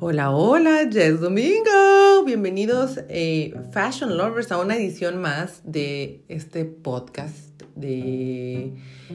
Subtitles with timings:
[0.00, 2.24] Hola, hola, Jess Domingo.
[2.24, 8.74] Bienvenidos, eh, Fashion Lovers, a una edición más de este podcast de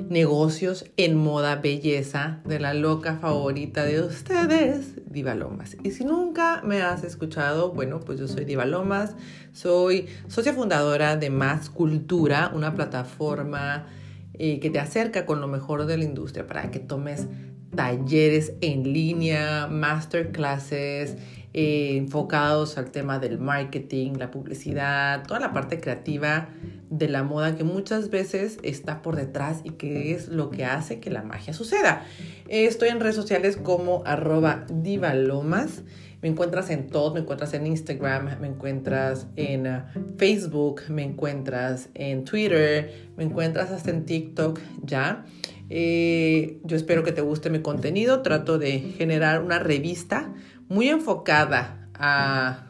[0.09, 5.77] negocios en moda, belleza, de la loca favorita de ustedes, Diva Lomas.
[5.83, 9.15] Y si nunca me has escuchado, bueno, pues yo soy Diva Lomas,
[9.51, 13.87] soy socia fundadora de Más Cultura, una plataforma
[14.33, 17.27] eh, que te acerca con lo mejor de la industria para que tomes
[17.75, 21.17] talleres en línea, masterclasses
[21.53, 26.49] eh, enfocados al tema del marketing, la publicidad, toda la parte creativa
[26.89, 30.99] de la moda que muchas veces está por detrás y que es lo que hace
[30.99, 32.05] que la magia suceda.
[32.47, 35.83] estoy en redes sociales como arroba divalomas.
[36.25, 39.83] Me encuentras en todo, me encuentras en Instagram, me encuentras en uh,
[40.17, 45.23] Facebook, me encuentras en Twitter, me encuentras hasta en TikTok ya.
[45.69, 48.21] Eh, yo espero que te guste mi contenido.
[48.21, 50.33] Trato de generar una revista
[50.67, 52.67] muy enfocada a,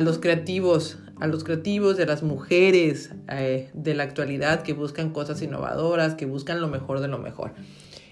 [0.00, 5.42] los creativos, a los creativos de las mujeres eh, de la actualidad que buscan cosas
[5.42, 7.52] innovadoras, que buscan lo mejor de lo mejor.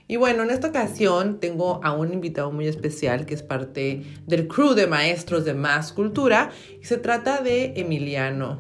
[0.09, 4.49] Y bueno, en esta ocasión tengo a un invitado muy especial que es parte del
[4.49, 8.59] crew de maestros de Más Cultura y se trata de Emiliano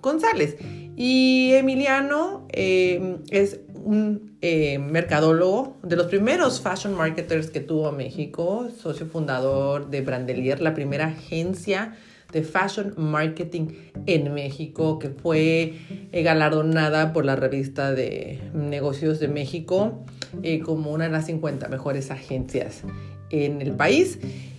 [0.00, 0.56] González.
[0.94, 8.68] Y Emiliano eh, es un eh, mercadólogo, de los primeros fashion marketers que tuvo México,
[8.76, 11.96] socio fundador de Brandelier, la primera agencia
[12.32, 13.68] de fashion marketing
[14.06, 15.74] en México, que fue
[16.10, 20.04] eh, galardonada por la revista de negocios de México
[20.42, 22.82] eh, como una de las 50 mejores agencias
[23.30, 24.18] en el país.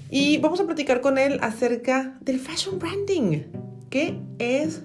[0.09, 3.41] Y vamos a platicar con él acerca del fashion branding.
[3.89, 4.83] ¿Qué es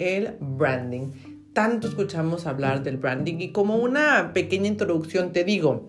[0.00, 1.12] el branding?
[1.52, 5.88] Tanto escuchamos hablar del branding y como una pequeña introducción te digo,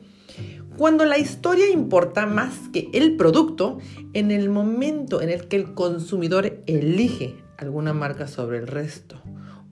[0.78, 3.78] cuando la historia importa más que el producto,
[4.14, 9.22] en el momento en el que el consumidor elige alguna marca sobre el resto,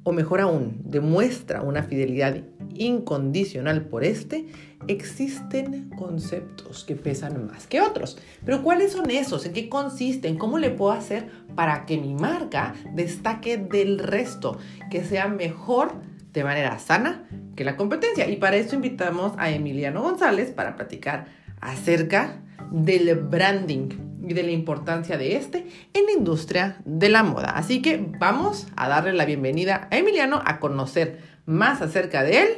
[0.03, 2.44] o mejor aún, demuestra una fidelidad
[2.75, 4.47] incondicional por este,
[4.88, 8.17] existen conceptos que pesan más que otros.
[8.45, 9.45] Pero ¿cuáles son esos?
[9.45, 10.38] ¿En qué consisten?
[10.38, 14.57] ¿Cómo le puedo hacer para que mi marca destaque del resto?
[14.89, 15.94] Que sea mejor
[16.34, 18.29] de manera sana que la competencia.
[18.29, 21.28] Y para eso invitamos a Emiliano González para platicar
[21.59, 22.41] acerca
[22.72, 23.89] del branding
[24.28, 27.50] y de la importancia de este en la industria de la moda.
[27.50, 32.50] Así que vamos a darle la bienvenida a Emiliano a conocer más acerca de él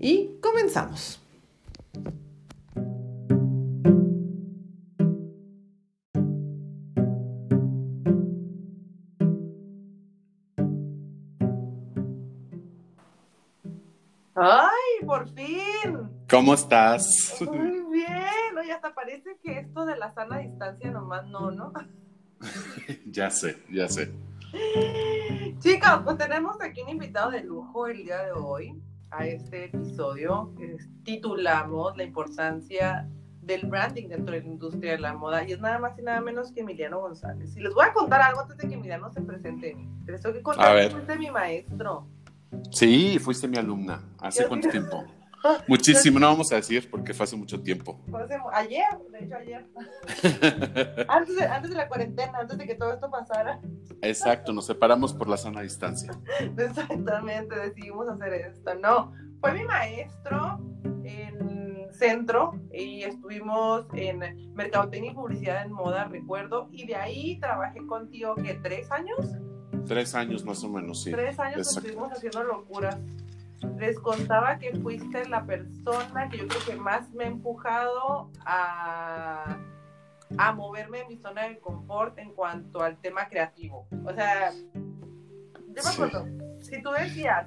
[0.00, 1.21] y comenzamos.
[16.32, 17.36] ¿Cómo estás?
[17.42, 18.56] Muy bien.
[18.58, 21.74] Oye, hasta parece que esto de la sana distancia nomás no, ¿no?
[23.04, 24.10] ya sé, ya sé.
[25.58, 30.54] Chicos, pues tenemos aquí un invitado de lujo el día de hoy a este episodio.
[31.04, 33.06] titulamos La importancia
[33.42, 36.22] del branding dentro de la industria de la moda y es nada más y nada
[36.22, 37.54] menos que Emiliano González.
[37.54, 39.76] Y les voy a contar algo antes de que Emiliano se presente.
[40.06, 42.06] Les tengo que contar que fuiste mi maestro.
[42.70, 44.00] Sí, fuiste mi alumna.
[44.18, 45.04] ¿Hace cuánto tiempo?
[45.68, 48.00] Muchísimo, no vamos a decir porque fue hace mucho tiempo.
[48.52, 49.66] ayer, de hecho ayer.
[51.08, 53.60] antes, de, antes de la cuarentena, antes de que todo esto pasara.
[54.00, 56.12] Exacto, nos separamos por la sana distancia.
[56.56, 58.74] Exactamente, decidimos hacer esto.
[58.76, 60.60] No, fue mi maestro
[61.04, 67.86] en centro y estuvimos en mercadotecnia y publicidad en moda, recuerdo, y de ahí trabajé
[67.86, 68.54] contigo, ¿qué?
[68.54, 69.18] ¿Tres años?
[69.86, 71.10] Tres años más o menos, sí.
[71.10, 72.98] Tres años estuvimos haciendo locuras
[73.78, 79.56] les contaba que fuiste la persona que yo creo que más me ha empujado a,
[80.38, 83.86] a moverme en mi zona de confort en cuanto al tema creativo.
[84.04, 86.26] O sea, yo me acuerdo,
[86.60, 87.46] si tú decías,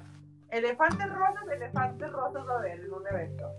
[0.50, 3.50] elefantes rosas, elefantes rosas a ver en un evento.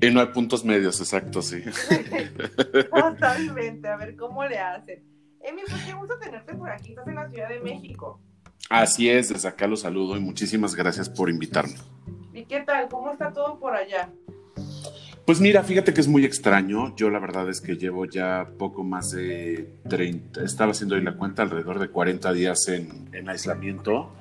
[0.00, 1.62] Y no hay puntos medios, exacto, sí.
[2.90, 5.04] Totalmente, a ver cómo le hacen.
[5.40, 8.20] Emi, pues qué gusto tenerte por aquí, estás en la Ciudad de México.
[8.68, 11.76] Así es, desde acá los saludo y muchísimas gracias por invitarme.
[12.36, 12.86] ¿Y qué tal?
[12.90, 14.10] ¿Cómo está todo por allá?
[15.24, 16.94] Pues mira, fíjate que es muy extraño.
[16.94, 21.16] Yo la verdad es que llevo ya poco más de 30, estaba haciendo ahí la
[21.16, 24.12] cuenta, alrededor de 40 días en, aislamiento.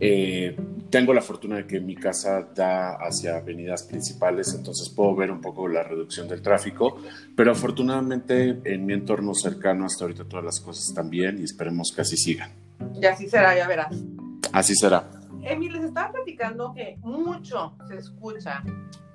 [0.00, 0.56] Eh,
[0.90, 5.40] tengo la fortuna de que mi casa da hacia avenidas principales, entonces puedo ver un
[5.40, 7.00] poco la reducción del tráfico,
[7.36, 11.92] pero afortunadamente en mi entorno cercano hasta ahorita todas las cosas están bien y esperemos
[11.92, 12.50] que así sigan.
[13.00, 13.96] Y así será, ya verás.
[14.52, 15.23] Así será.
[15.44, 18.62] Emi, les estaba platicando que mucho se escucha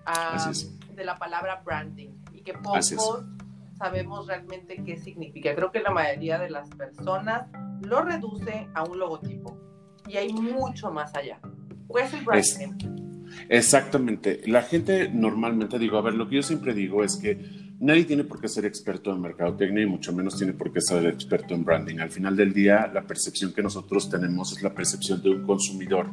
[0.06, 0.52] ah,
[0.94, 3.26] de la palabra branding y que pocos
[3.78, 5.56] sabemos realmente qué significa.
[5.56, 7.48] Creo que la mayoría de las personas
[7.82, 9.58] lo reduce a un logotipo
[10.08, 11.40] y hay mucho más allá.
[11.88, 13.00] ¿Cuál es el branding?
[13.48, 14.42] exactamente.
[14.48, 18.24] La gente normalmente, digo, a ver, lo que yo siempre digo es que nadie tiene
[18.24, 21.64] por qué ser experto en mercadotecnia y mucho menos tiene por qué ser experto en
[21.64, 22.00] branding.
[22.00, 26.08] Al final del día, la percepción que nosotros tenemos es la percepción de un consumidor.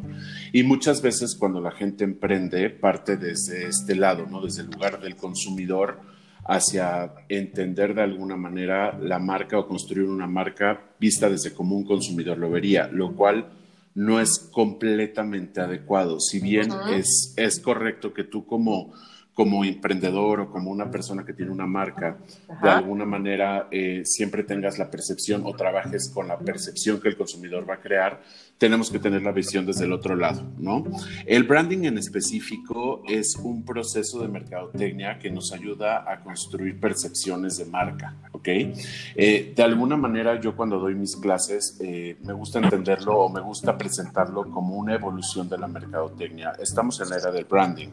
[0.52, 4.40] Y muchas veces cuando la gente emprende, parte desde este lado, ¿no?
[4.40, 6.00] Desde el lugar del consumidor
[6.48, 11.84] hacia entender de alguna manera la marca o construir una marca vista desde como un
[11.84, 13.50] consumidor lo vería, lo cual
[13.96, 16.20] no es completamente adecuado.
[16.20, 18.92] Si bien es, es correcto que tú como
[19.36, 22.16] como emprendedor o como una persona que tiene una marca,
[22.62, 27.18] de alguna manera eh, siempre tengas la percepción o trabajes con la percepción que el
[27.18, 28.22] consumidor va a crear,
[28.56, 30.84] tenemos que tener la visión desde el otro lado, ¿no?
[31.26, 37.58] El branding en específico es un proceso de mercadotecnia que nos ayuda a construir percepciones
[37.58, 38.48] de marca, ¿ok?
[38.48, 43.42] Eh, de alguna manera yo cuando doy mis clases eh, me gusta entenderlo o me
[43.42, 46.54] gusta presentarlo como una evolución de la mercadotecnia.
[46.58, 47.88] Estamos en la era del branding.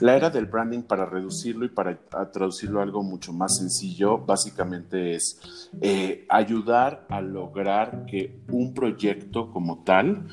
[0.00, 1.98] La era del branding para reducirlo y para
[2.32, 9.50] traducirlo a algo mucho más sencillo, básicamente es eh, ayudar a lograr que un proyecto
[9.50, 10.26] como tal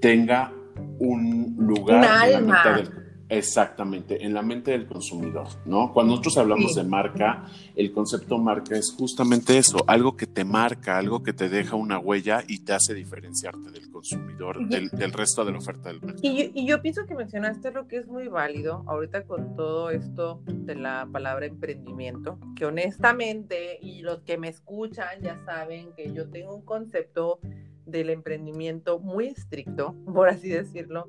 [0.00, 0.52] tenga
[0.98, 2.99] un lugar en la mitad del
[3.30, 5.92] Exactamente, en la mente del consumidor, ¿no?
[5.92, 7.46] Cuando nosotros hablamos de marca,
[7.76, 12.00] el concepto marca es justamente eso, algo que te marca, algo que te deja una
[12.00, 16.20] huella y te hace diferenciarte del consumidor, del, resto de la oferta del mercado.
[16.24, 20.74] Y yo, pienso que mencionaste lo que es muy válido ahorita con todo esto de
[20.74, 26.52] la palabra emprendimiento, que honestamente, y los que me escuchan ya saben que yo tengo
[26.52, 27.38] un concepto
[27.86, 31.06] del emprendimiento muy estricto, por así decirlo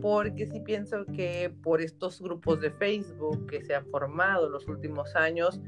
[0.00, 4.68] porque sí pienso que por estos grupos de Facebook que se han formado en los
[4.68, 5.60] últimos años,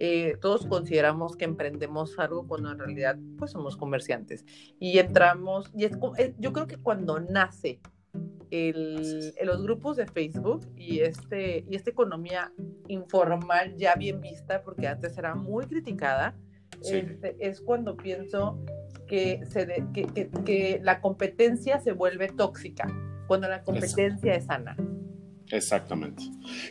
[0.00, 4.44] eh, todos consideramos que emprendemos algo cuando en realidad pues somos comerciantes.
[4.78, 7.80] Y entramos, y es, eh, yo creo que cuando nace
[8.50, 12.52] el, los grupos de Facebook y, este, y esta economía
[12.86, 16.36] informal ya bien vista, porque antes era muy criticada,
[16.82, 18.56] este, es cuando pienso
[19.08, 22.86] que, se que, que, que la competencia se vuelve tóxica
[23.28, 24.76] cuando la competencia es sana.
[25.50, 26.22] Exactamente.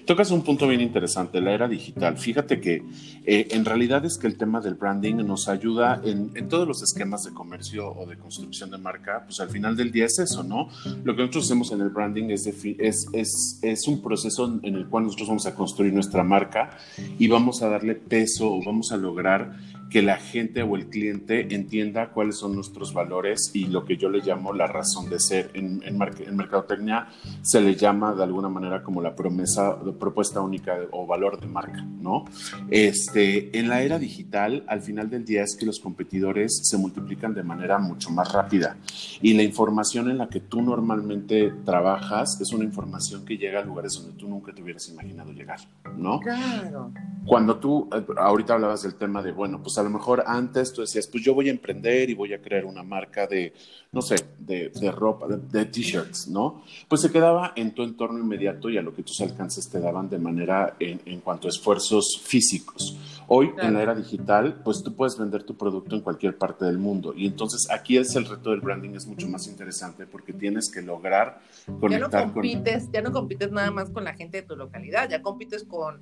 [0.06, 2.18] Tocas un punto bien interesante, la era digital.
[2.18, 2.84] Fíjate que
[3.26, 7.24] eh, en realidad es que el tema del branding nos ayuda en, todos los esquemas
[7.24, 10.70] de comercio o de construcción de marca, pues al final del día es eso, ¿no?
[11.04, 14.88] Lo que nosotros hacemos en el branding es, es, es, es un proceso en el
[14.88, 16.78] cual nosotros vamos a construir nuestra marca
[17.18, 19.58] y vamos a darle peso o vamos a lograr
[19.90, 24.10] que la gente o el cliente entienda cuáles son nuestros valores y lo que yo
[24.10, 25.52] le llamo la razón de ser.
[25.54, 27.08] En, en, en mercadotecnia
[27.42, 31.82] se le llama de alguna manera como la promesa, propuesta única o valor de marca,
[31.82, 32.26] ¿no?
[32.70, 37.34] Este, en la era digital, al final del día es que los competidores se multiplican
[37.34, 38.78] de manera mucho más rápida
[39.22, 43.64] y la información en la que tú normalmente trabajas es una información que llega a
[43.64, 45.60] lugares donde tú nunca te hubieras imaginado llegar,
[45.96, 46.20] ¿no?
[46.20, 46.92] Claro.
[47.28, 50.82] Cuando tú, eh, ahorita hablabas del tema de, bueno, pues a lo mejor antes tú
[50.82, 53.54] decías, pues yo voy a emprender y voy a crear una marca de,
[53.92, 56.64] no sé, de, ropa, de, t-shirts, ¿no?
[56.88, 60.10] Pues se quedaba en tu entorno inmediato y a lo que tus alcances te daban
[60.10, 62.98] de manera en, en cuanto a esfuerzos físicos.
[63.30, 66.78] Hoy, en la era digital, pues tú puedes vender tu producto en cualquier parte del
[66.78, 67.14] mundo.
[67.14, 70.82] Y entonces aquí es el reto del branding, es mucho más interesante porque tienes que
[70.82, 71.42] lograr
[71.82, 75.10] conectar ya no compites, Ya no compites nada más con la gente de tu localidad,
[75.10, 76.02] ya compites con,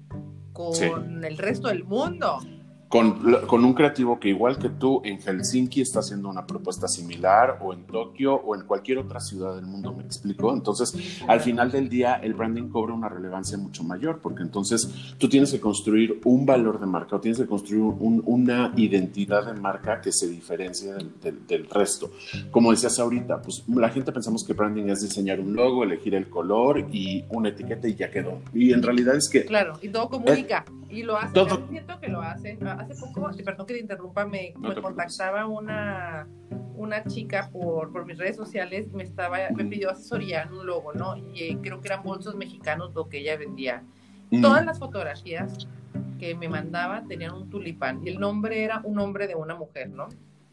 [0.56, 2.40] con el resto del mundo
[2.90, 7.74] con, un creativo que igual que tú en Helsinki está haciendo una propuesta similar o
[7.74, 10.54] en Tokio o en cualquier otra ciudad del mundo, ¿me explico?
[10.54, 14.88] Entonces, al final del día, el branding cobra una relevancia mucho mayor porque entonces
[15.18, 19.60] tú tienes que construir un valor de marca o tienes que construir una identidad de
[19.60, 22.12] marca que se diferencie del, resto.
[22.52, 26.30] Como decías ahorita, pues la gente pensamos que branding es diseñar un logo, elegir el
[26.30, 28.40] color y una etiqueta y ya quedó.
[28.54, 29.46] Y en realidad es que...
[29.46, 30.64] Claro, y todo comunica.
[30.90, 34.54] Y lo hacen, todo, siento que lo hacen hace poco, perdón que te interrumpa, me,
[34.82, 36.28] contactaba una,
[36.76, 40.94] una chica por, por, mis redes sociales me, estaba, me pidió asesoría en un logo,
[40.94, 41.18] ¿no?
[41.18, 43.84] Y eh, creo que eran bolsos mexicanos lo que ella vendía.
[44.42, 45.68] Todas las fotografías
[46.20, 49.90] que me mandaba tenían un tulipán y el nombre era un nombre de una mujer,
[49.90, 50.08] ¿no?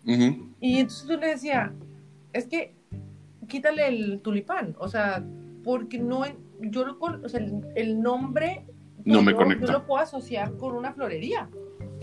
[0.05, 1.73] Y entonces yo le decía,
[2.33, 2.75] es que
[3.49, 5.25] quítale el tulipán, o sea,
[5.63, 6.25] porque no,
[6.61, 7.41] yo o sea,
[7.77, 8.65] el, nombre
[9.05, 9.67] no me conecta.
[9.67, 11.49] Yo lo puedo asociar con una florería.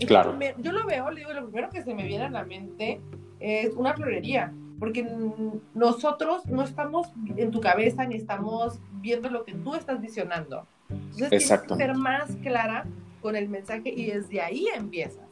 [0.06, 0.38] Claro.
[0.58, 3.00] yo lo veo, le digo, lo primero que se me viene a la mente
[3.38, 5.06] es una florería, porque
[5.74, 10.66] nosotros no estamos en tu cabeza ni estamos viendo lo que tú estás visionando.
[10.88, 12.86] Entonces tienes que ser más clara
[13.20, 15.24] con el mensaje y desde ahí empiezas.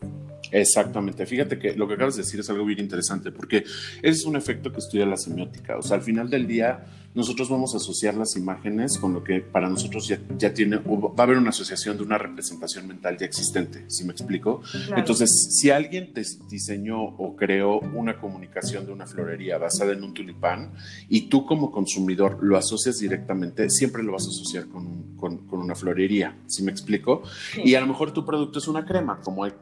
[0.50, 1.26] Exactamente.
[1.26, 4.36] Fíjate que lo que acabas de decir es algo bien interesante porque ese es un
[4.36, 5.76] efecto que estudia la semiótica.
[5.76, 6.84] O sea, al final del día
[7.18, 11.10] nosotros vamos a asociar las imágenes con lo que para nosotros ya, ya tiene, va
[11.16, 14.62] a haber una asociación de una representación mental ya existente, ¿sí me explico?
[14.96, 20.14] Entonces, si alguien te diseñó o creó una comunicación de una florería basada en un
[20.14, 20.74] tulipán
[21.08, 25.74] y tú como consumidor lo asocias directamente, siempre lo vas a asociar con, con, una
[25.74, 27.24] florería, ¿sí me explico?
[27.64, 29.52] Y a lo mejor tu producto es una crema, como hay,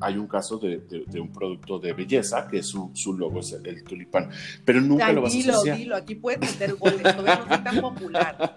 [0.00, 3.84] hay un caso de, de, un producto de belleza que su, su logo es el,
[3.84, 4.30] tulipán,
[4.64, 5.76] pero nunca lo vas a asociar.
[5.76, 7.01] Dilo, aquí puedes meter goles
[7.80, 8.56] popular.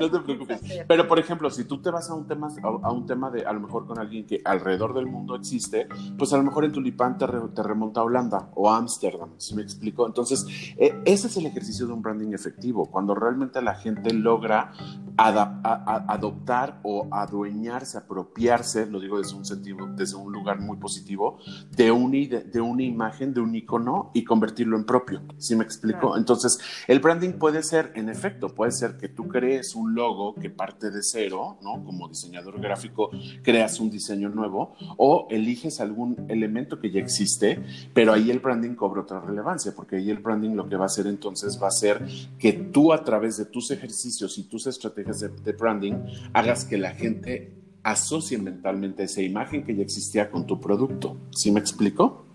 [0.00, 0.60] no te preocupes.
[0.86, 3.52] Pero, por ejemplo, si tú te vas a un tema, a, un tema de, a
[3.52, 7.18] lo mejor con alguien que alrededor del mundo existe, pues a lo mejor en Tulipán
[7.18, 10.06] te, te remonta a Holanda o a Ámsterdam, ¿sí me explico?
[10.06, 10.46] Entonces,
[10.76, 14.72] e, ese es el ejercicio de un branding efectivo, cuando realmente la gente logra
[15.16, 21.38] adoptar o adueñarse, apropiarse, lo digo desde un sentido, desde un lugar muy positivo,
[21.70, 26.16] de, un, de, una imagen, de un icono y convertirlo en propio, ¿sí me explico?
[26.16, 30.50] Entonces, el branding puede ser, en efecto, puede ser que tú crees un logo que
[30.50, 31.84] parte de cero, ¿no?
[31.84, 33.10] Como diseñador gráfico,
[33.42, 37.62] creas un diseño nuevo o eliges algún elemento que ya existe,
[37.92, 40.86] pero ahí el branding cobra otra relevancia, porque ahí el branding lo que va a
[40.86, 42.06] hacer entonces va a ser
[42.38, 45.94] que tú a través de tus ejercicios y tus estrategias de, de branding
[46.32, 51.16] hagas que la gente asocie mentalmente esa imagen que ya existía con tu producto.
[51.30, 52.27] ¿Sí me explico?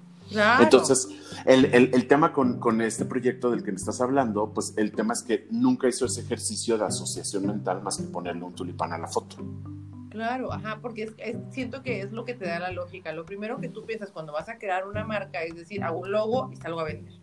[0.60, 1.08] Entonces,
[1.46, 5.14] el, el, tema con, con, este proyecto del que me estás hablando, pues el tema
[5.14, 8.98] es que nunca hizo ese ejercicio de asociación mental más que ponerle un tulipán a
[8.98, 9.38] la foto.
[10.10, 11.12] Claro, ajá, porque
[11.50, 13.12] siento que es lo que te da la lógica.
[13.14, 16.12] Lo primero que tú piensas cuando vas a crear una marca es decir, hago un
[16.12, 17.14] logo y salgo a vender.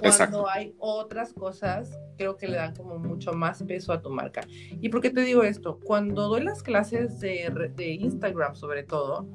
[0.00, 4.40] Cuando hay otras cosas, creo que le dan como mucho más peso a tu marca.
[4.48, 5.78] ¿Y por qué te digo esto?
[5.84, 9.26] Cuando doy las clases de, de Instagram, sobre todo,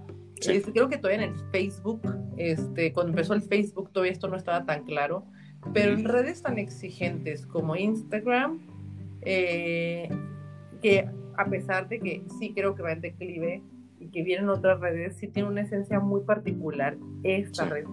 [0.42, 2.02] este, creo que todavía en el Facebook,
[2.38, 5.26] este, cuando empezó el Facebook, todavía esto no estaba tan claro,
[5.74, 8.60] pero en redes tan exigentes como Instagram,
[9.22, 10.10] eh,
[10.82, 13.64] que a pesar de que sí creo que va en declive
[14.00, 17.86] y que vienen otras redes, sí tiene una esencia muy particular esta red.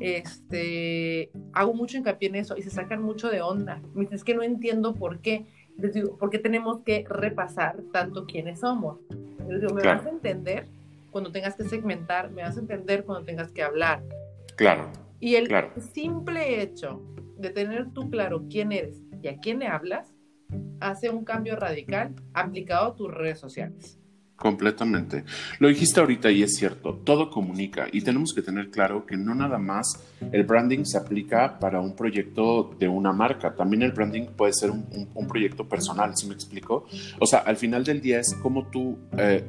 [0.00, 3.82] Este, hago mucho hincapié en eso y se sacan mucho de onda.
[3.94, 5.46] Me es que no entiendo por qué.
[5.76, 8.98] Les digo, ¿por qué tenemos que repasar tanto quiénes somos?
[9.48, 10.66] Les digo, ¿me vas a entender?
[11.10, 14.02] Cuando tengas que segmentar, me vas a entender cuando tengas que hablar.
[14.56, 14.90] Claro.
[15.20, 15.48] Y el
[15.92, 17.02] simple hecho
[17.36, 20.14] de tener tú claro quién eres y a quién le hablas,
[20.80, 23.97] hace un cambio radical aplicado a tus redes sociales.
[24.38, 25.24] Completamente.
[25.58, 29.34] Lo dijiste ahorita y es cierto, todo comunica y tenemos que tener claro que no
[29.34, 34.26] nada más el branding se aplica para un proyecto de una marca, también el branding
[34.36, 36.86] puede ser un, proyecto personal, ¿sí me explico?
[37.18, 39.44] O sea, al final del día es como tú, eh,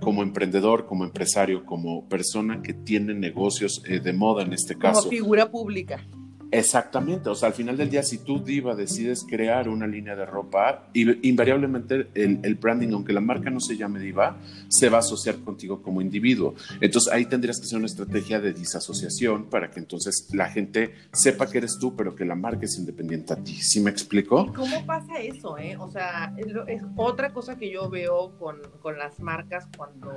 [0.00, 5.02] como emprendedor, como empresario, como persona que tiene negocios eh, de moda en este caso.
[5.02, 6.04] Como figura pública.
[6.50, 10.24] Exactamente, o sea, al final del día, si tú, Diva, decides crear una línea de
[10.24, 14.36] ropa, invariablemente el, branding, aunque la marca no se llame Diva,
[14.68, 16.54] se va a asociar contigo como individuo.
[16.80, 21.50] Entonces ahí tendrías que hacer una estrategia de disasociación para que entonces la gente sepa
[21.50, 23.54] que eres tú, pero que la marca es independiente a ti.
[23.54, 24.50] ¿Sí me explico?
[24.54, 25.58] ¿Cómo pasa eso?
[25.58, 25.76] Eh?
[25.76, 30.10] O sea, es, otra cosa que yo veo con, con, las marcas cuando,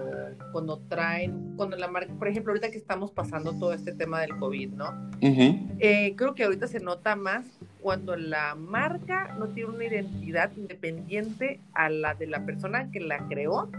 [0.51, 4.37] cuando traen, cuando la marca, por ejemplo, ahorita que estamos pasando todo este tema del
[4.37, 5.11] COVID, ¿no?
[5.21, 7.43] Uh creo que ahorita se nota más
[7.81, 13.27] cuando la marca no tiene una identidad independiente a la de la persona que la
[13.27, 13.71] creó.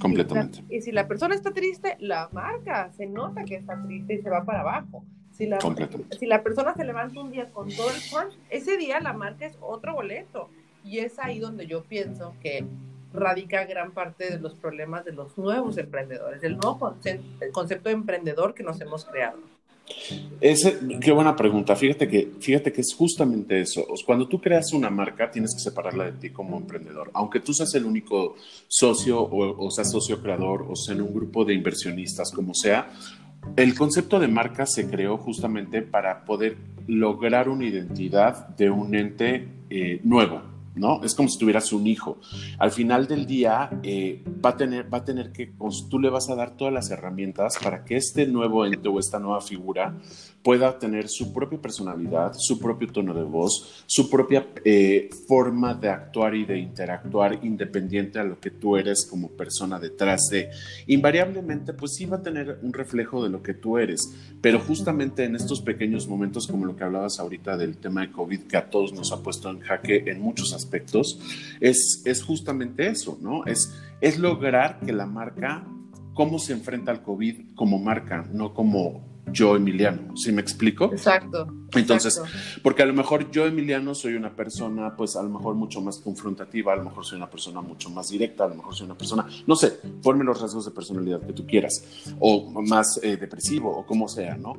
[0.00, 0.62] Completamente.
[0.68, 4.30] Y, si la persona está triste, la marca se nota que está triste y se
[4.30, 5.04] va para abajo.
[5.32, 5.58] Si la,
[6.16, 9.44] si la persona se levanta un día con todo el punch, ese día la marca
[9.44, 10.50] es otro boleto.
[10.84, 12.64] Y es ahí donde yo pienso que
[13.12, 16.78] radica gran parte de los problemas de los nuevos emprendedores, del nuevo
[17.50, 19.40] concepto de emprendedor que nos hemos creado.
[20.40, 21.76] Ese, qué buena pregunta.
[21.76, 23.86] Fíjate que, fíjate que es justamente eso.
[24.04, 27.10] Cuando tú creas una marca, tienes que separarla de ti como emprendedor.
[27.14, 28.36] Aunque tú seas el único
[28.68, 32.90] socio o, seas socio creador o sea en un grupo de inversionistas, como sea,
[33.56, 39.48] el concepto de marca se creó justamente para poder lograr una identidad de un ente
[39.70, 40.42] eh, nuevo,
[40.74, 41.02] ¿no?
[41.02, 42.18] Es como si tuvieras un hijo.
[42.58, 45.52] Al final del día eh, va, a tener, va a tener que,
[45.88, 49.18] tú le vas a dar todas las herramientas para que este nuevo ente o esta
[49.18, 49.94] nueva figura
[50.44, 55.88] pueda tener su propia personalidad, su propio tono de voz, su propia eh, forma de
[55.88, 60.50] actuar y de interactuar independiente a lo que tú eres como persona detrás de.
[60.86, 65.24] Invariablemente, pues sí va a tener un reflejo de lo que tú eres, pero justamente
[65.24, 68.68] en estos pequeños momentos, como lo que hablabas ahorita del tema de COVID, que a
[68.68, 71.18] todos nos ha puesto en jaque en muchos aspectos, aspectos,
[71.60, 73.44] es, es justamente eso, ¿no?
[73.44, 75.66] Es, es lograr que la marca,
[76.14, 80.86] cómo se enfrenta al COVID como marca, no como yo Emiliano, ¿sí me explico?
[80.92, 81.46] Exacto.
[81.74, 82.20] Entonces,
[82.62, 85.98] porque a lo mejor yo Emiliano soy una persona, pues a lo mejor mucho más
[85.98, 88.96] confrontativa, a lo mejor soy una persona mucho más directa, a lo mejor soy una
[88.96, 93.76] persona, no sé, ponme los rasgos de personalidad que tú quieras, o más eh, depresivo,
[93.76, 94.54] o como sea, ¿no?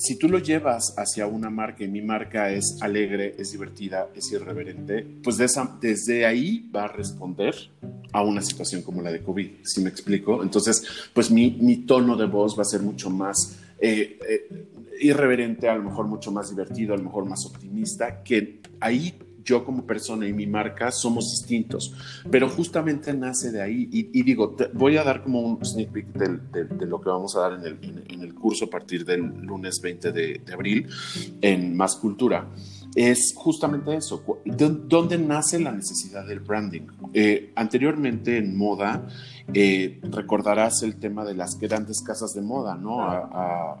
[0.00, 4.32] Si tú lo llevas hacia una marca y mi marca es alegre, es divertida, es
[4.32, 7.54] irreverente, pues desde ahí va a responder
[8.10, 10.42] a una situación como la de COVID, ¿sí me explico?
[10.42, 14.66] Entonces, pues mi, mi tono de voz va a ser mucho más eh, eh,
[15.02, 19.12] irreverente, a lo mejor mucho más divertido, a lo mejor más optimista, que ahí
[19.50, 21.92] yo como persona y mi marca somos distintos,
[22.30, 23.88] pero justamente nace de ahí.
[23.90, 27.52] Y, digo, voy a dar como un sneak peek de, lo que vamos a dar
[27.54, 30.86] en el, en, el, curso a partir del lunes 20 de, abril
[31.40, 32.48] en Más Cultura
[32.94, 34.24] es justamente eso.
[34.44, 36.86] ¿Dónde nace la necesidad del branding?
[37.12, 39.06] Eh, anteriormente en moda,
[39.54, 43.02] eh, recordarás el tema de las grandes casas de moda, ¿no?
[43.02, 43.78] A,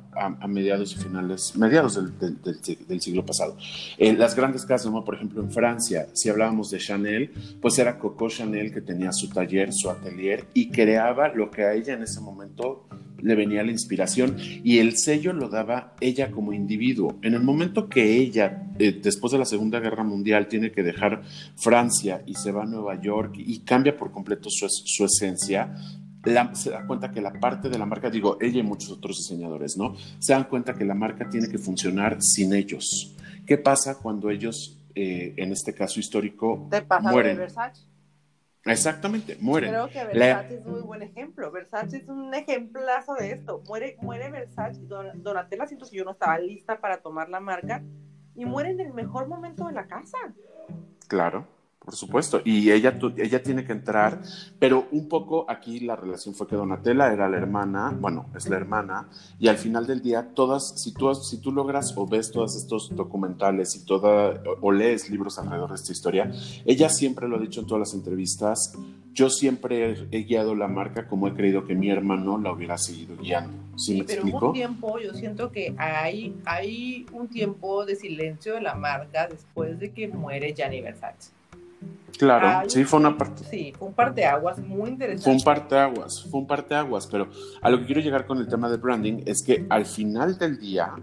[0.48, 3.56] mediados y finales, mediados del, siglo pasado.
[3.96, 7.78] Eh, las grandes casas de moda, por ejemplo, en Francia, si hablábamos de Chanel, pues
[7.78, 11.94] era Coco Chanel que tenía su taller, su atelier y creaba lo que a ella
[11.94, 12.86] en ese momento
[13.22, 17.18] le venía la inspiración y el sello lo daba ella como individuo.
[17.22, 21.22] En el momento que ella, eh, después de la Segunda Guerra Mundial, tiene que dejar
[21.56, 25.59] Francia y se va a Nueva York y cambia por completo su, esencia,
[26.52, 29.76] se da cuenta que la parte de la marca, digo, ella y muchos otros diseñadores,
[29.76, 29.96] ¿no?
[30.18, 33.16] Se dan cuenta que la marca tiene que funcionar sin ellos.
[33.46, 36.68] ¿Qué pasa cuando ellos, eh, en este caso histórico,
[37.02, 37.40] mueren?
[38.64, 39.68] Exactamente, muere.
[39.68, 41.50] Creo que Versace es muy buen ejemplo.
[41.50, 43.62] Versace es un ejemplazo de esto.
[43.66, 44.82] Muere, muere Versace.
[44.82, 47.82] Donatella siento que yo no estaba lista para tomar la marca
[48.34, 50.18] y muere en el mejor momento de la casa.
[51.08, 51.46] Claro.
[51.82, 54.20] Por supuesto, y ella, ella tiene que entrar,
[54.58, 58.58] pero un poco aquí la relación fue que Donatella era la hermana, bueno, es la
[58.58, 62.54] hermana, y al final del día, todas, si tú, si tú logras o ves todos
[62.54, 66.30] estos documentales y toda, o, lees libros alrededor de esta historia,
[66.66, 68.74] ella siempre lo ha dicho en todas las entrevistas,
[69.14, 73.16] yo siempre he, guiado la marca como he creído que mi hermano la hubiera seguido
[73.16, 73.56] guiando.
[73.76, 74.46] ¿Sí, me pero explico?
[74.48, 79.80] un tiempo, yo siento que hay, hay un tiempo de silencio de la marca después
[79.80, 81.39] de que muere Gianni Versace.
[82.18, 83.44] Claro, sí, fue una parte.
[83.44, 85.24] Sí, fue un parteaguas muy interesante.
[85.24, 87.28] Fue un parteaguas, fue un parteaguas, pero
[87.60, 90.58] a lo que quiero llegar con el tema de branding es que al final del
[90.58, 90.94] día,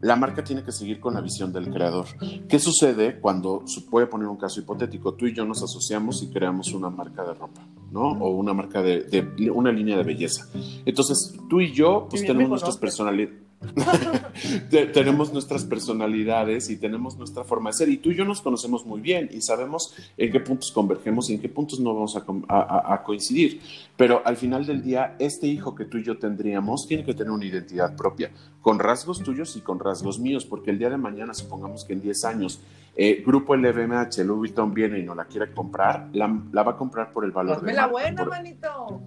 [0.00, 2.06] la marca tiene que seguir con la visión del creador.
[2.48, 6.30] ¿Qué sucede cuando, se puede poner un caso hipotético, tú y yo nos asociamos y
[6.30, 8.12] creamos una marca de ropa, ¿no?
[8.12, 10.46] O una marca de, una línea de belleza.
[10.86, 13.49] Entonces, tú y yo, pues tenemos nuestras personalidades
[14.70, 17.88] tenemos nuestras personalidades y tenemos nuestra forma de ser.
[17.90, 21.34] Y tú y yo nos conocemos muy bien y sabemos en qué puntos convergemos y
[21.34, 23.60] en qué puntos no vamos a, coincidir.
[23.96, 27.30] Pero al final del día, este hijo que tú y yo tendríamos tiene que tener
[27.30, 28.30] una identidad propia,
[28.62, 32.00] con rasgos tuyos y con rasgos míos, porque el día de mañana, supongamos que en
[32.00, 32.60] 10 años,
[32.96, 37.12] eh, Grupo LVMH, Louis Vuitton viene y no la quiere comprar, la, va a comprar
[37.12, 37.62] por el valor.
[37.62, 39.00] de la buena, manito.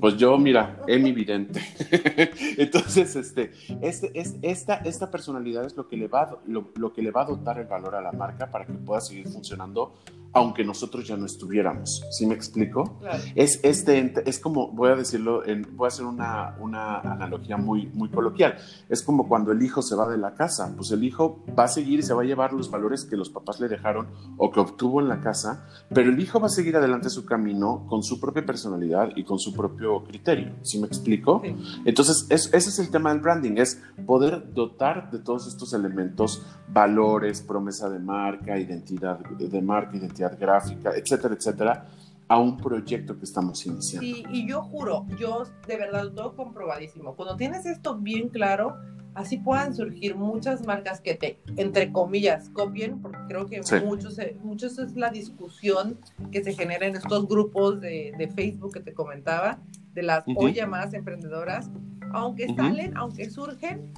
[0.00, 1.60] Pues yo, mira, es vidente.
[2.58, 7.10] Entonces, este, este, es, esta, esta personalidad es lo que, le va, lo, que le
[7.10, 9.94] va a dotar el valor a la marca para que pueda seguir funcionando
[10.36, 12.04] aunque nosotros ya no estuviéramos.
[12.10, 13.00] ¿Sí me explico?
[13.34, 17.86] Es, este, es como, voy a decirlo, en, voy a hacer una, una, analogía muy,
[17.94, 18.58] muy coloquial.
[18.90, 21.68] Es como cuando el hijo se va de la casa, pues el hijo va a
[21.68, 24.60] seguir y se va a llevar los valores que los papás le dejaron o que
[24.60, 28.20] obtuvo en la casa, pero el hijo va a seguir adelante su camino con su
[28.20, 30.52] propia personalidad y con su propio criterio.
[30.60, 31.40] ¿Sí me explico?
[31.86, 37.40] Entonces, ese es el tema del branding, es poder dotar de todos estos elementos, valores,
[37.40, 41.86] promesa de marca, identidad de marca, identidad gráfica, etcétera, etcétera,
[42.28, 44.06] a un proyecto que estamos iniciando.
[44.06, 47.14] Sí, y yo juro, yo de verdad tengo comprobadísimo.
[47.14, 48.76] Cuando tienes esto bien claro,
[49.14, 54.36] así puedan surgir muchas marcas que te, entre comillas, copien, porque creo que muchos, eh,
[54.42, 55.98] muchos es la discusión
[56.32, 59.58] que se genera en estos grupos de, de Facebook que te comentaba,
[59.94, 61.70] de las hoy llamadas emprendedoras,
[62.12, 63.92] aunque salen, aunque surgen,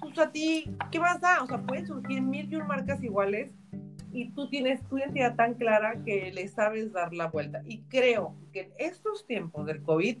[0.00, 1.42] pues a ti, ¿qué más da?
[1.42, 3.52] O sea, pueden surgir mil y un marcas iguales
[4.14, 7.62] y tú tienes tu identidad tan clara que le sabes dar la vuelta.
[7.66, 10.18] Y creo que en estos tiempos del COVID,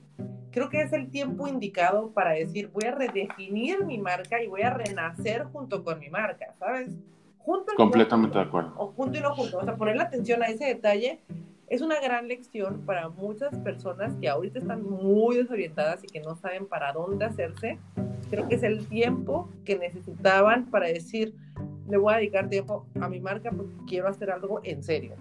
[0.50, 4.62] creo que es el tiempo indicado para decir, voy a redefinir mi marca y voy
[4.62, 6.90] a renacer junto con mi marca, ¿sabes?
[7.38, 8.72] Junto Completamente de acuerdo.
[8.76, 9.58] O junto y no junto.
[9.58, 11.20] O sea, poner la atención a ese detalle
[11.68, 16.34] es una gran lección para muchas personas que ahorita están muy desorientadas y que no
[16.34, 17.78] saben para dónde hacerse.
[18.28, 21.34] Creo que es el tiempo que necesitaban para decir,
[21.88, 25.14] le voy a dedicar tiempo a mi marca porque quiero hacer algo en serio.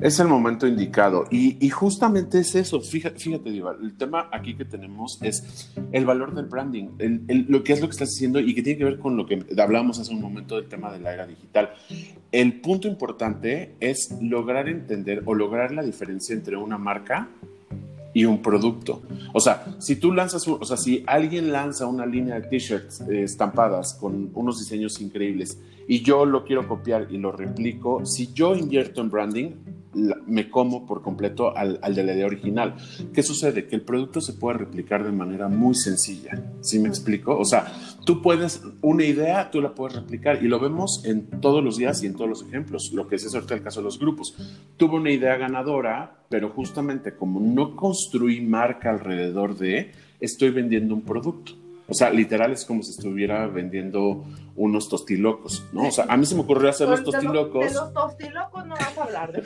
[0.00, 1.26] Es el momento indicado.
[1.30, 2.80] Y, justamente es eso.
[2.80, 6.90] Fíjate, fíjate, Diva, el tema aquí que tenemos es el valor del branding,
[7.48, 9.44] lo que es lo que estás diciendo y que tiene que ver con lo que
[9.58, 11.70] hablábamos hace un momento del tema de la era digital.
[12.32, 17.28] El punto importante es lograr entender o lograr la diferencia entre una marca
[18.16, 19.02] y un producto.
[19.34, 23.24] O sea, si tú lanzas, o sea, si alguien lanza una línea de t-shirts eh,
[23.24, 28.56] estampadas con unos diseños increíbles y yo lo quiero copiar y lo replico, si yo
[28.56, 29.50] invierto en branding,
[30.26, 32.76] me como por completo al, de la idea original.
[33.12, 33.66] ¿Qué sucede?
[33.66, 36.52] Que el producto se puede replicar de manera muy sencilla.
[36.60, 37.36] ¿Sí me explico?
[37.36, 37.72] O sea,
[38.04, 42.02] tú puedes, una idea, tú la puedes replicar y lo vemos en todos los días
[42.02, 42.92] y en todos los ejemplos.
[42.92, 44.36] Lo que es ahorita el caso de los grupos.
[44.76, 51.02] Tuve una idea ganadora, pero justamente como no construí marca alrededor de, estoy vendiendo un
[51.02, 51.52] producto.
[51.88, 54.24] O sea, literal es como si estuviera vendiendo
[54.56, 55.88] unos tostilocos, ¿no?
[55.88, 57.66] O sea, a mí se me ocurrió hacer los tostilocos.
[57.66, 59.32] De los, tostilocos no vas a hablar.
[59.32, 59.42] De...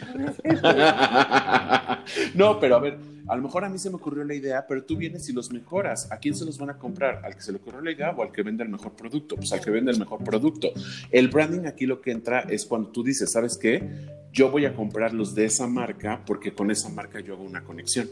[2.35, 2.99] no, pero a ver,
[3.31, 5.53] a lo mejor a mí se me ocurrió la idea, pero tú vienes y los
[5.53, 6.11] mejoras.
[6.11, 7.25] ¿A quién se los van a comprar?
[7.25, 9.37] ¿Al que se le ocurrió la idea o al que vende el mejor producto?
[9.37, 10.73] Pues al que vende el mejor producto.
[11.11, 14.19] El branding aquí lo que entra es cuando tú dices, ¿sabes qué?
[14.33, 18.09] Yo voy a comprarlos de esa marca porque con esa marca yo hago una conexión.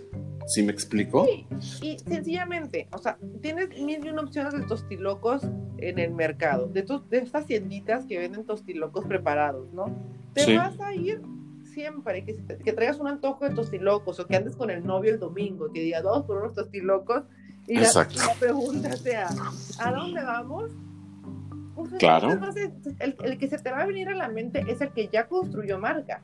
[0.46, 1.26] ¿Sí me explico?
[1.26, 1.46] Sí,
[1.82, 5.42] y sencillamente, o sea, tienes mil y una opciones de tostilocos
[5.78, 9.86] en el mercado, de, de estas tienditas que venden tostilocos preparados, ¿no?
[10.32, 11.22] Te vas a ir
[11.64, 15.20] siempre, que, que traigas un antojo de tostilocos o que andes con el novio el
[15.20, 17.24] domingo, que diga dos por unos tostilocos
[17.66, 17.90] y la,
[18.40, 19.28] pregunta sea,
[19.78, 20.70] ¿a dónde vamos?
[21.74, 22.40] Pues, claro.
[22.98, 25.28] el, el que se te va a venir a la mente es el que ya
[25.28, 26.22] construyó marca.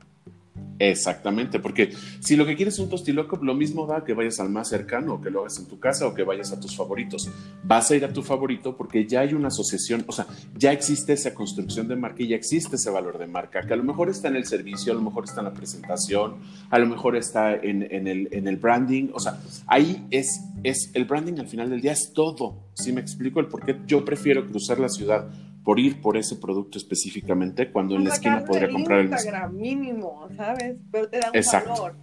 [0.78, 4.50] Exactamente, porque si lo que quieres es un tostiloco, lo mismo da que vayas al
[4.50, 7.30] más cercano, o que lo hagas en tu casa, o que vayas a tus favoritos.
[7.62, 11.12] Vas a ir a tu favorito porque ya hay una asociación, o sea, ya existe
[11.12, 14.10] esa construcción de marca y ya existe ese valor de marca, que a lo mejor
[14.10, 16.36] está en el servicio, a lo mejor está en la presentación,
[16.70, 21.48] a lo mejor está en, el, branding, o sea, ahí es, es el branding al
[21.48, 22.64] final del día es todo.
[22.74, 25.30] Si me explico el por qué yo prefiero cruzar la ciudad
[25.64, 30.28] por ir por ese producto específicamente cuando en la esquina podría comprar el Instagram mínimo,
[30.36, 30.76] ¿sabes?
[30.92, 31.70] Pero te da un Exacto.
[31.70, 31.94] valor.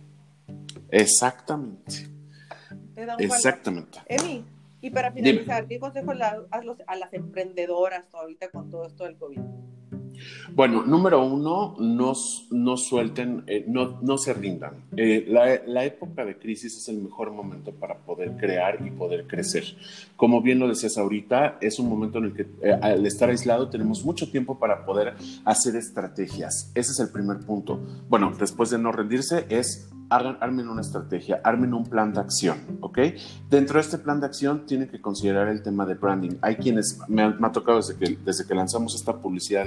[0.89, 2.07] Exactamente.
[2.95, 3.99] Te da un Exactamente.
[4.07, 4.43] Emi,
[4.81, 6.39] y para finalizar, ¿qué consejo le das
[6.87, 9.39] a las emprendedoras ahorita con todo esto del COVID?
[10.53, 12.13] Bueno, número uno, no,
[12.51, 14.85] no suelten, eh, no, no, se rindan.
[14.97, 19.63] Eh, la, época de crisis es el mejor momento para poder crear y poder crecer.
[20.15, 23.69] Como bien lo decías ahorita, es un momento en el que eh, al estar aislado
[23.69, 25.13] tenemos mucho tiempo para poder
[25.45, 26.71] hacer estrategias.
[26.75, 27.79] Ese es el primer punto.
[28.09, 32.99] Bueno, después de no rendirse es armen una estrategia, armen un plan de acción, ¿ok?
[33.49, 36.31] Dentro de este plan de acción tienen que considerar el tema de branding.
[36.41, 39.65] Hay quienes, me ha, tocado desde que, desde que lanzamos esta publicidad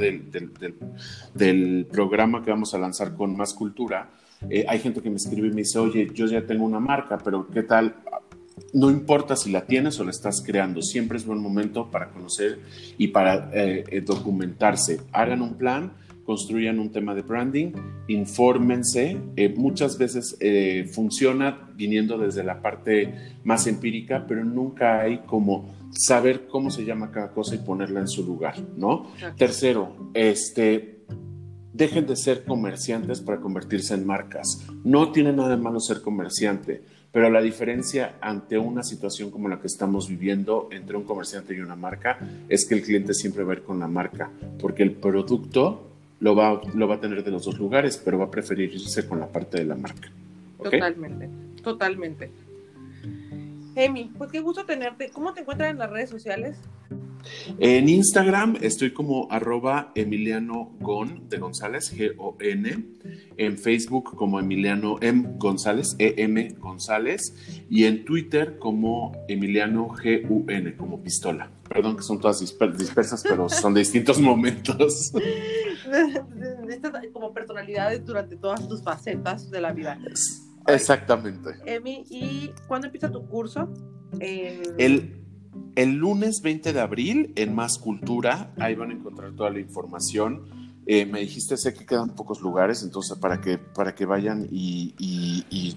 [1.34, 4.10] del, programa que vamos a lanzar con Más Cultura,
[4.48, 7.18] eh, hay gente que me escribe y me dice, oye, yo ya tengo una marca,
[7.18, 7.96] pero ¿qué tal?
[8.72, 12.60] No importa si la tienes o la estás creando, siempre es buen momento para conocer
[12.98, 15.00] y para eh, eh, documentarse.
[15.12, 15.92] Hagan un plan
[16.24, 17.72] construyan un tema de branding,
[18.08, 19.16] infórmense.
[19.36, 25.74] Eh, muchas veces eh, funciona viniendo desde la parte más empírica, pero nunca hay como
[25.90, 29.12] saber cómo se llama cada cosa y ponerla en su lugar, ¿no?
[29.36, 31.04] Tercero, este,
[31.72, 34.66] dejen de ser comerciantes para convertirse en marcas.
[34.82, 36.82] No tiene nada de malo ser comerciante,
[37.12, 41.60] pero la diferencia ante una situación como la que estamos viviendo entre un comerciante y
[41.60, 44.92] una marca es que el cliente siempre va a ir con la marca, porque el
[44.92, 45.93] producto
[46.24, 49.06] lo va, lo va a tener de los dos lugares, pero va a preferir irse
[49.06, 50.10] con la parte de la marca.
[50.56, 51.28] Totalmente,
[51.62, 52.30] totalmente.
[53.76, 55.10] Emi, pues qué gusto tenerte.
[55.10, 56.56] ¿Cómo te encuentras en las redes sociales?
[57.58, 62.84] En Instagram estoy como arroba Emiliano Gon de González, G-O-N.
[63.36, 65.34] En Facebook como Emiliano M.
[65.36, 67.34] González, E-M González.
[67.68, 71.50] Y en Twitter como Emiliano G-U-N, como pistola.
[71.68, 75.12] Perdón que son todas dispersas, pero son de distintos momentos.
[77.12, 79.98] como personalidades durante todas tus facetas de la vida.
[80.66, 81.50] Exactamente.
[81.66, 83.68] Emi, ¿y cuándo empieza tu curso?
[84.20, 85.24] El,
[85.76, 90.64] el lunes 20 de abril en Más Cultura, ahí van a encontrar toda la información.
[90.86, 94.94] Eh, me dijiste, sé que quedan pocos lugares, entonces para que, para que vayan y,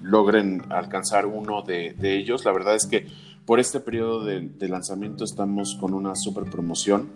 [0.04, 2.46] logren alcanzar uno de, ellos.
[2.46, 3.08] La verdad es que
[3.46, 7.10] por este periodo de, de lanzamiento estamos con una super promoción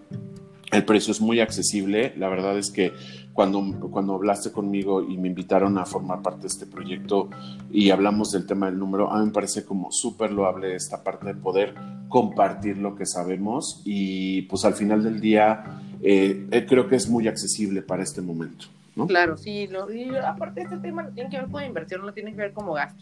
[0.72, 2.14] el precio es muy accesible.
[2.18, 2.94] La verdad es que
[3.34, 7.30] cuando, cuando hablaste conmigo y me invitaron a formar parte de este proyecto
[7.72, 11.28] y hablamos del tema del número, a mí me parece como súper loable esta parte
[11.28, 11.74] de poder
[12.10, 17.10] compartir lo que sabemos y pues al final del día eh, eh, creo que es
[17.10, 18.66] muy accesible para este momento.
[18.96, 19.08] ¿no?
[19.08, 22.32] Claro, sí, lo, y aparte este tema no tiene que ver con inversión, no tiene
[22.32, 23.02] que ver como gasto.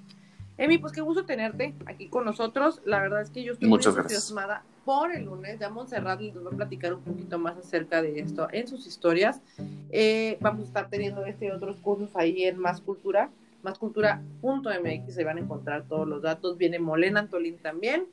[0.60, 2.82] Emi, pues qué gusto tenerte aquí con nosotros.
[2.84, 5.58] La verdad es que yo estoy Muchas muy entusiasmada por el lunes.
[5.58, 9.42] Ya Montserrat les va a platicar un poquito más acerca de esto en sus historias.
[9.90, 13.30] Eh, vamos a estar teniendo este y otros cursos ahí en Más Cultura,
[13.64, 16.58] máscultura.mx, se van a encontrar todos los datos.
[16.58, 18.08] Viene Molena Antolín también.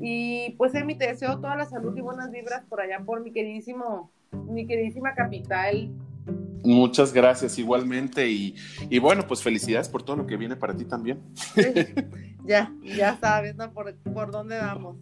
[0.00, 3.30] Y pues Emi, te deseo toda la salud y buenas vibras por allá por mi
[3.30, 5.88] queridísimo, mi queridísima capital.
[6.64, 8.54] Muchas gracias igualmente y,
[8.88, 11.20] y bueno, pues felicidades por todo lo que viene para ti también.
[12.44, 13.72] ya, ya sabes, ¿no?
[13.72, 14.96] Por, por dónde vamos.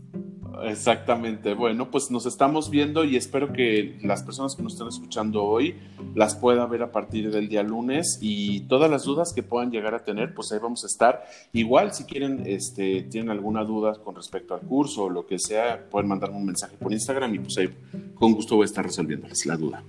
[0.64, 1.54] Exactamente.
[1.54, 5.76] Bueno, pues nos estamos viendo y espero que las personas que nos están escuchando hoy
[6.14, 9.94] las pueda ver a partir del día lunes y todas las dudas que puedan llegar
[9.94, 11.24] a tener, pues ahí vamos a estar.
[11.52, 15.88] Igual si quieren, este, tienen alguna duda con respecto al curso o lo que sea,
[15.88, 17.70] pueden mandarme un mensaje por Instagram y pues ahí
[18.14, 19.82] con gusto voy a estar resolviéndoles la duda.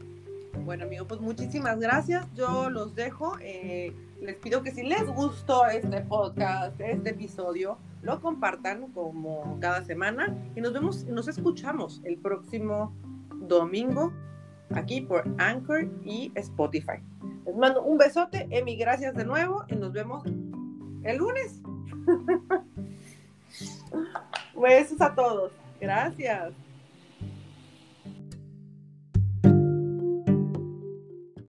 [0.66, 2.28] Bueno, amigo, pues muchísimas gracias.
[2.36, 3.38] Yo los dejo.
[3.42, 9.84] Eh, les pido que si les gustó este podcast, este episodio, lo compartan como cada
[9.84, 12.94] semana y nos vemos, nos escuchamos el próximo
[13.48, 14.14] domingo
[14.76, 17.02] aquí por Anchor y Spotify.
[17.46, 20.24] Les mando un besote, Emi, gracias de nuevo y nos vemos
[21.04, 21.60] el lunes.
[24.56, 25.52] Besos a todos.
[25.80, 26.54] Gracias.